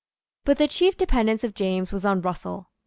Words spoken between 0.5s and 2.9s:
the chief dependence of James was on Russell.